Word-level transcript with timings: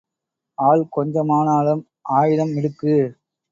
ஆள் 0.57 0.83
கொஞ்சமானாலும் 0.95 1.83
ஆயுதம் 2.15 2.53
மிடுக்கு. 2.53 2.95